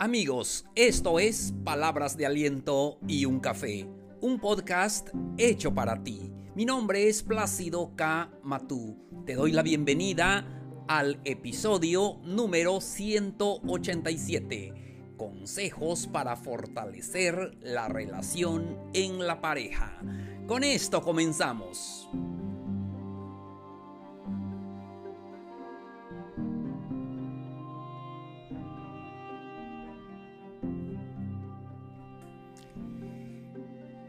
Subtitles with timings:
[0.00, 3.84] Amigos, esto es Palabras de Aliento y un Café,
[4.20, 6.32] un podcast hecho para ti.
[6.54, 8.30] Mi nombre es Plácido K.
[8.44, 8.96] Matú.
[9.26, 10.46] Te doy la bienvenida
[10.86, 15.14] al episodio número 187.
[15.16, 20.00] Consejos para fortalecer la relación en la pareja.
[20.46, 22.08] Con esto comenzamos.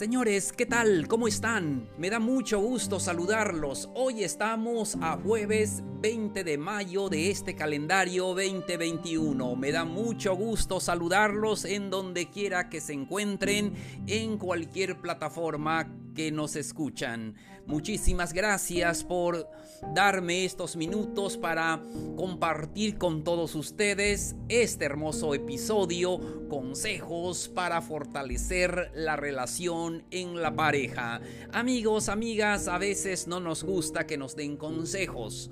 [0.00, 1.08] Señores, ¿qué tal?
[1.08, 1.90] ¿Cómo están?
[1.98, 3.90] Me da mucho gusto saludarlos.
[3.94, 9.56] Hoy estamos a jueves 20 de mayo de este calendario 2021.
[9.56, 13.74] Me da mucho gusto saludarlos en donde quiera que se encuentren,
[14.06, 17.34] en cualquier plataforma que nos escuchan.
[17.70, 19.48] Muchísimas gracias por
[19.94, 21.80] darme estos minutos para
[22.16, 31.20] compartir con todos ustedes este hermoso episodio, consejos para fortalecer la relación en la pareja.
[31.52, 35.48] Amigos, amigas, a veces no nos gusta que nos den consejos.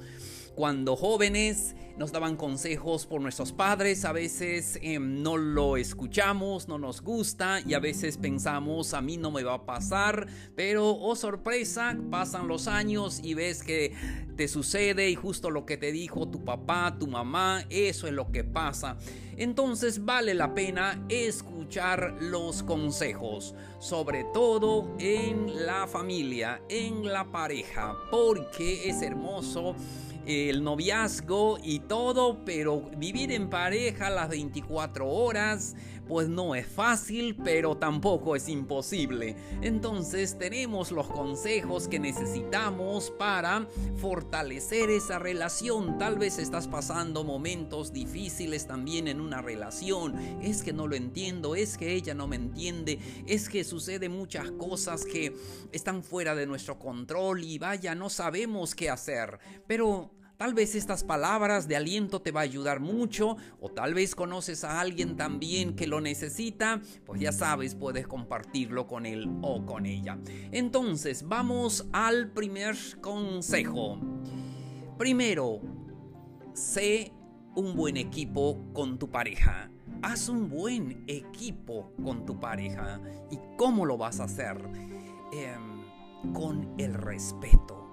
[0.59, 6.79] Cuando jóvenes nos daban consejos por nuestros padres, a veces em, no lo escuchamos, no
[6.79, 11.15] nos gusta y a veces pensamos a mí no me va a pasar, pero oh
[11.15, 13.95] sorpresa, pasan los años y ves que
[14.35, 18.33] te sucede y justo lo que te dijo tu papá, tu mamá, eso es lo
[18.33, 18.97] que pasa.
[19.37, 27.97] Entonces vale la pena escuchar los consejos, sobre todo en la familia, en la pareja,
[28.11, 29.77] porque es hermoso
[30.29, 35.75] el noviazgo y todo, pero vivir en pareja las 24 horas,
[36.07, 39.37] pues no es fácil, pero tampoco es imposible.
[39.63, 45.97] Entonces tenemos los consejos que necesitamos para fortalecer esa relación.
[45.99, 50.15] Tal vez estás pasando momentos difíciles también en una relación.
[50.43, 54.51] Es que no lo entiendo, es que ella no me entiende, es que sucede muchas
[54.53, 55.35] cosas que
[55.73, 59.39] están fuera de nuestro control y vaya, no sabemos qué hacer.
[59.67, 64.15] Pero Tal vez estas palabras de aliento te va a ayudar mucho o tal vez
[64.15, 69.67] conoces a alguien también que lo necesita, pues ya sabes, puedes compartirlo con él o
[69.67, 70.17] con ella.
[70.53, 73.99] Entonces, vamos al primer consejo.
[74.97, 75.61] Primero,
[76.55, 77.13] sé
[77.57, 79.73] un buen equipo con tu pareja.
[80.03, 83.01] Haz un buen equipo con tu pareja.
[83.33, 84.57] ¿Y cómo lo vas a hacer?
[85.33, 87.88] Em, con el respeto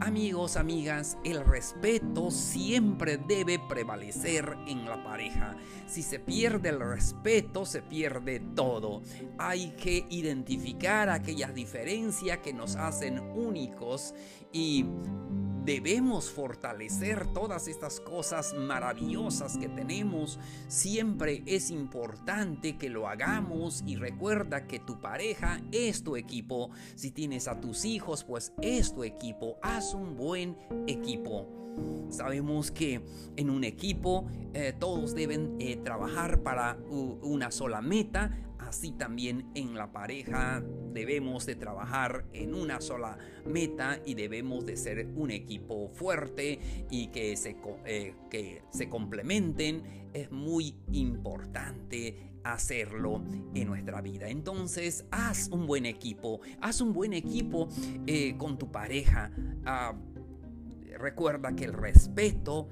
[0.00, 5.56] Amigos, amigas, el respeto siempre debe prevalecer en la pareja.
[5.86, 9.02] Si se pierde el respeto, se pierde todo.
[9.38, 14.14] Hay que identificar aquellas diferencias que nos hacen únicos
[14.52, 14.86] y
[15.64, 20.40] Debemos fortalecer todas estas cosas maravillosas que tenemos.
[20.66, 26.70] Siempre es importante que lo hagamos y recuerda que tu pareja es tu equipo.
[26.96, 29.58] Si tienes a tus hijos, pues es tu equipo.
[29.62, 30.56] Haz un buen
[30.88, 31.46] equipo.
[32.10, 33.00] Sabemos que
[33.36, 36.76] en un equipo eh, todos deben eh, trabajar para
[37.22, 38.36] una sola meta
[38.72, 44.78] así también en la pareja debemos de trabajar en una sola meta y debemos de
[44.78, 46.58] ser un equipo fuerte
[46.90, 50.08] y que se, eh, que se complementen.
[50.14, 53.22] Es muy importante hacerlo
[53.54, 54.30] en nuestra vida.
[54.30, 57.68] Entonces, haz un buen equipo, haz un buen equipo
[58.06, 59.30] eh, con tu pareja.
[59.66, 59.94] Ah,
[60.98, 62.70] recuerda que el respeto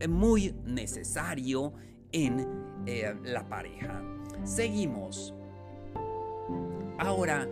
[0.00, 1.74] es muy necesario
[2.10, 2.44] en
[2.86, 4.11] eh, la pareja.
[4.44, 5.32] Seguimos.
[6.98, 7.48] Ahora,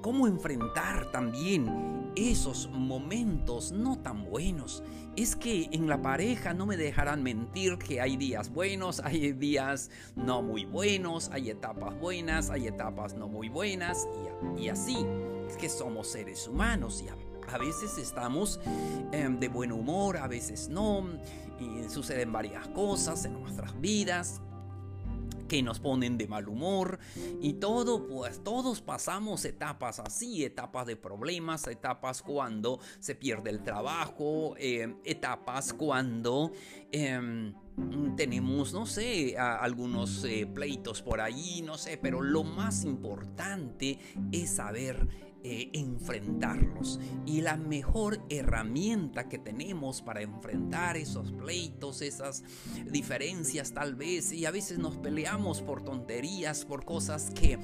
[0.00, 4.82] ¿cómo enfrentar también esos momentos no tan buenos?
[5.14, 9.90] Es que en la pareja no me dejarán mentir que hay días buenos, hay días
[10.14, 14.08] no muy buenos, hay etapas buenas, hay etapas no muy buenas
[14.58, 14.96] y, así.
[15.48, 18.58] Es que somos seres humanos y a, veces estamos
[19.12, 21.06] em, de buen humor, a veces no,
[21.60, 24.40] y suceden varias cosas en nuestras vidas
[25.46, 26.98] que nos ponen de mal humor
[27.40, 33.62] y todo, pues todos pasamos etapas así, etapas de problemas, etapas cuando se pierde el
[33.62, 36.52] trabajo, eh, etapas cuando...
[36.92, 37.54] Em,
[38.16, 43.98] tenemos, no sé, algunos eh, pleitos por ahí, no sé, pero lo más importante
[44.32, 45.08] es saber
[45.44, 46.98] eh, enfrentarlos.
[47.26, 52.42] Y la mejor herramienta que tenemos para enfrentar esos pleitos, esas
[52.90, 57.58] diferencias tal vez, y a veces nos peleamos por tonterías, por cosas que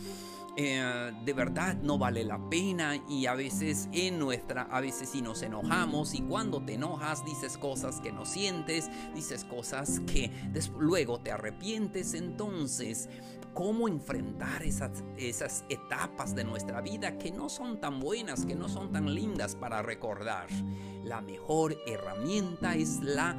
[0.54, 5.22] eh, de verdad no vale la pena y a veces en nuestra, a veces si
[5.22, 10.30] nos enojamos y cuando te enojas dices cosas que no sientes, dices cosas que
[10.78, 13.08] luego te arrepientes, entonces
[13.54, 18.68] cómo enfrentar esas, esas etapas de nuestra vida que no son tan buenas, que no
[18.68, 20.48] son tan lindas para recordar.
[21.02, 23.36] La mejor herramienta es la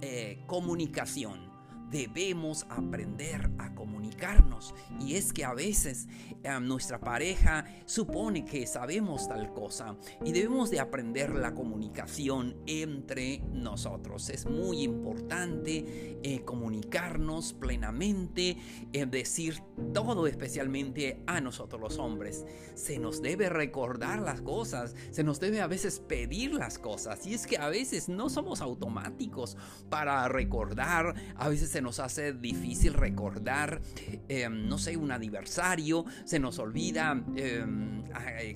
[0.00, 1.51] eh, comunicación
[1.92, 4.74] debemos aprender a comunicarnos.
[4.98, 6.08] Y es que a veces
[6.42, 13.40] eh, nuestra pareja supone que sabemos tal cosa y debemos de aprender la comunicación entre
[13.52, 14.30] nosotros.
[14.30, 18.56] Es muy importante eh, comunicarnos plenamente,
[18.92, 19.62] eh, decir
[19.92, 22.46] todo especialmente a nosotros los hombres.
[22.74, 27.26] Se nos debe recordar las cosas, se nos debe a veces pedir las cosas.
[27.26, 29.58] Y es que a veces no somos automáticos
[29.90, 33.80] para recordar, a veces se nos hace difícil recordar,
[34.28, 38.02] em, no sé, un aniversario, se nos olvida em,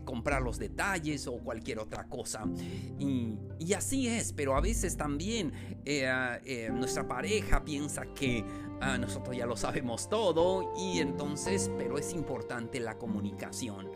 [0.04, 2.44] comprar los detalles o cualquier otra cosa.
[2.98, 3.36] Y,
[3.74, 5.52] así es, pero a veces también
[5.84, 6.08] eh,
[6.44, 8.44] eh, nuestra pareja piensa que
[8.80, 13.90] ah, nosotros ya lo sabemos todo y entonces, pero es importante la comunicación,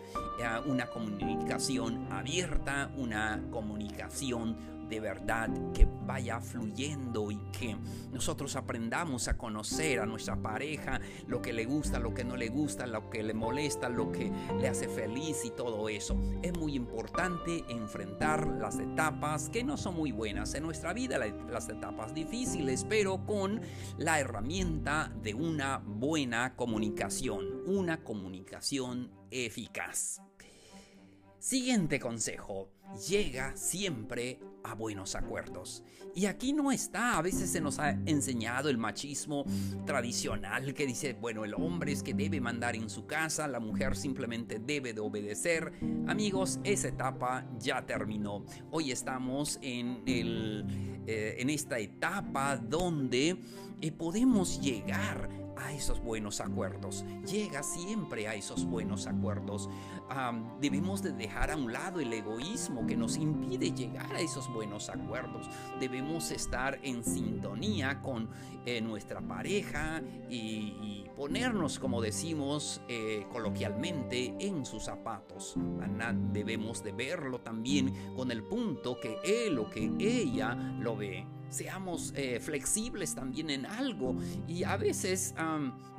[0.66, 7.76] una comunicación abierta, una comunicación de verdad que vaya fluyendo y que
[8.12, 12.48] nosotros aprendamos a conocer a nuestra pareja, lo que le gusta, lo que no le
[12.48, 16.20] gusta, lo que le molesta, lo que le hace feliz y todo eso.
[16.42, 21.68] Es muy importante enfrentar las etapas que no son muy buenas en nuestra vida, las
[21.68, 23.60] etapas difíciles, pero con
[23.96, 30.20] la herramienta de una buena comunicación, una comunicación eficaz.
[31.38, 32.68] Siguiente consejo,
[33.08, 35.82] llega siempre a buenos acuerdos.
[36.14, 39.44] Y aquí no está, a veces se nos ha enseñado el machismo
[39.86, 43.96] tradicional que dice, bueno, el hombre es que debe mandar en su casa, la mujer
[43.96, 45.72] simplemente debe de obedecer.
[46.08, 48.44] Amigos, esa etapa ya terminó.
[48.70, 53.36] Hoy estamos en, el, eh, en esta etapa donde
[53.80, 57.04] eh, podemos llegar a esos buenos acuerdos.
[57.26, 59.68] Llega siempre a esos buenos acuerdos.
[60.60, 64.88] debemos de dejar a un lado el egoísmo que nos impide llegar a esos buenos
[64.88, 65.48] acuerdos.
[65.78, 68.28] Debemos estar en sintonía con
[68.66, 75.54] eh, nuestra pareja y, ponernos, como decimos eh, coloquialmente, en sus zapatos.
[76.32, 82.12] Debemos de verlo también con el punto que él o que ella lo ve seamos
[82.16, 84.16] eh, flexibles también en algo.
[84.48, 85.34] Y a veces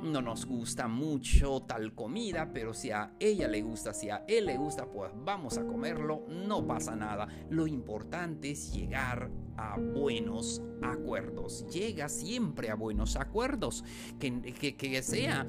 [0.02, 4.46] no nos gusta mucho tal comida, pero si a ella le gusta, si a él
[4.46, 7.28] le gusta, pues vamos a comerlo, no pasa nada.
[7.50, 11.66] Lo importante es llegar a buenos acuerdos.
[11.68, 13.84] Llega siempre a buenos acuerdos.
[14.18, 14.40] Que,
[14.76, 15.46] que, sea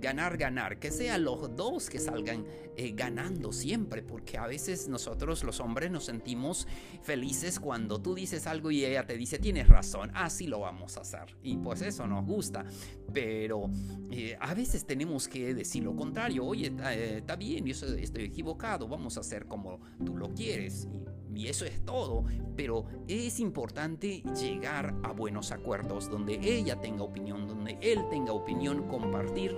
[0.00, 0.78] ganar, ganar.
[0.78, 2.44] Que sea los dos que salgan
[2.76, 4.02] eh, ganando siempre.
[4.02, 6.66] Porque a veces nosotros los hombres nos sentimos
[7.02, 10.10] felices cuando tú dices algo y ella te dice tienes razón.
[10.14, 11.36] Así lo vamos a hacer.
[11.42, 12.64] Y pues eso nos gusta.
[13.12, 13.70] Pero
[14.10, 16.44] eh, a veces tenemos que decir lo contrario.
[16.44, 18.88] Oye, está eh, bien, yo estoy equivocado.
[18.88, 20.88] Vamos a hacer como tú lo quieres.
[20.90, 22.24] Y y eso es todo,
[22.56, 28.86] pero es importante llegar a buenos acuerdos donde ella tenga opinión, donde él tenga opinión,
[28.88, 29.56] compartir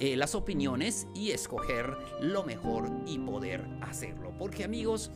[0.00, 4.34] eh, las opiniones y escoger lo mejor y poder hacerlo.
[4.38, 5.10] Porque amigos,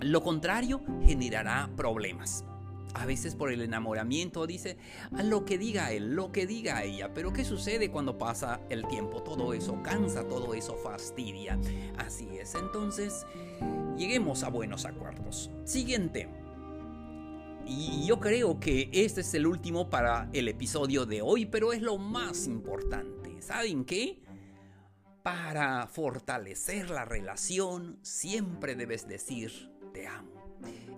[0.00, 2.44] lo contrario generará problemas.
[2.94, 4.76] A veces por el enamoramiento dice
[5.12, 7.12] a lo que diga él, lo que diga ella.
[7.14, 9.22] Pero ¿qué sucede cuando pasa el tiempo?
[9.22, 11.58] Todo eso cansa, todo eso fastidia.
[11.98, 12.54] Así es.
[12.54, 13.26] Entonces,
[13.96, 15.50] lleguemos a buenos acuerdos.
[15.64, 16.28] Siguiente.
[17.66, 21.82] Y yo creo que este es el último para el episodio de hoy, pero es
[21.82, 23.40] lo más importante.
[23.40, 24.20] ¿Saben qué?
[25.22, 30.39] Para fortalecer la relación siempre debes decir te amo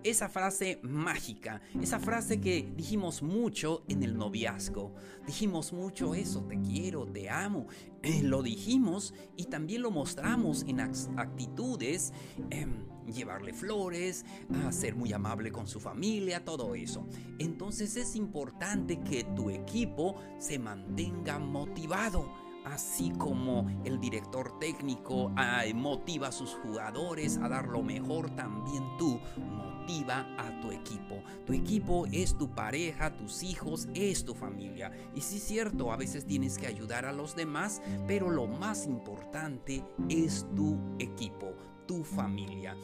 [0.04, 4.94] esa frase mágica, esa frase que dijimos mucho en el noviazgo.
[5.26, 7.66] Dijimos mucho eso, te quiero, te amo.
[8.02, 12.12] Eh, lo dijimos y también lo mostramos en actitudes.
[12.50, 14.24] Em, llevarle flores,
[14.70, 17.06] ser muy amable con su familia, todo eso.
[17.38, 22.32] Entonces es importante que tu equipo se mantenga motivado
[22.64, 25.30] así como el director técnico
[25.74, 31.22] motiva a sus jugadores a dar lo mejor, también tú motiva a tu equipo.
[31.44, 34.92] Tu equipo es tu pareja, tus hijos, es tu familia.
[35.14, 38.86] Y sí es cierto, a veces tienes que ayudar a los demás, pero lo más
[38.86, 41.54] importante es tu equipo
[41.86, 42.76] tu familia.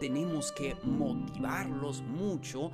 [0.00, 2.70] tenemos que motivarlos mucho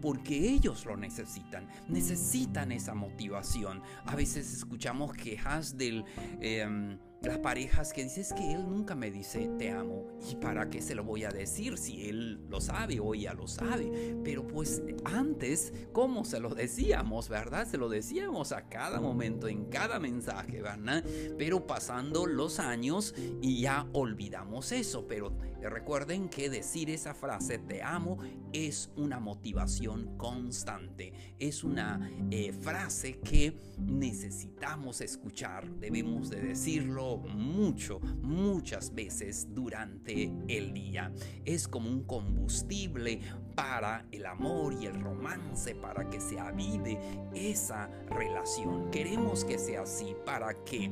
[0.00, 1.68] porque ellos lo necesitan.
[1.88, 3.82] Necesitan esa motivación.
[4.04, 6.04] A veces escuchamos quejas del...
[6.40, 10.06] Em, las parejas que dices que él nunca me dice te amo.
[10.30, 13.48] ¿Y para qué se lo voy a decir si él lo sabe o ella lo
[13.48, 14.16] sabe?
[14.22, 17.66] Pero pues antes, ¿cómo se lo decíamos, verdad?
[17.66, 21.04] Se lo decíamos a cada momento, en cada mensaje, ¿verdad?
[21.38, 25.06] Pero pasando los años y ya olvidamos eso.
[25.06, 25.32] Pero
[25.62, 28.18] recuerden que decir esa frase te amo
[28.52, 31.12] es una motivación constante.
[31.38, 35.68] Es una eh, frase que necesitamos escuchar.
[35.70, 41.12] Debemos de decirlo mucho, muchas veces durante el día.
[41.44, 43.20] Es como un combustible
[43.54, 46.98] para el amor y el romance, para que se avive
[47.34, 48.90] esa relación.
[48.90, 50.90] Queremos que sea así para que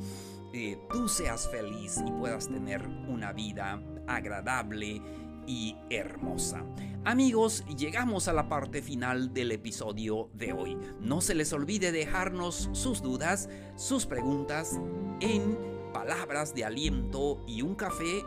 [0.53, 5.03] eh, tú seas feliz y puedas tener una vida agradable
[5.47, 6.65] y hermosa.
[7.05, 10.79] Amigos, llegamos a la parte final del episodio de hoy.
[11.01, 14.81] No se les olvide dejarnos sus dudas, sus preguntas
[15.21, 15.59] en
[15.93, 18.25] palabras de aliento y un café.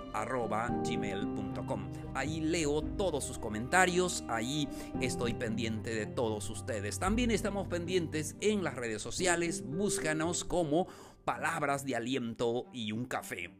[2.14, 4.70] Ahí leo todos sus comentarios, ahí
[5.02, 6.98] estoy pendiente de todos ustedes.
[6.98, 10.88] También estamos pendientes en las redes sociales, búscanos como
[11.26, 13.52] palabras de aliento y un café.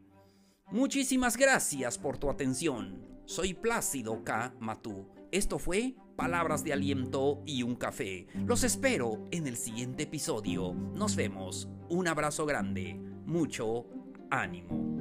[0.70, 3.02] Muchísimas gracias por tu atención.
[3.24, 4.54] Soy Plácido K.
[4.60, 5.08] Matú.
[5.32, 8.26] Esto fue Palabras de Aliento y un Café.
[8.46, 10.74] Los espero en el siguiente episodio.
[10.74, 11.70] Nos vemos.
[11.88, 13.00] Un abrazo grande.
[13.24, 13.86] Mucho
[14.30, 14.98] ánimo.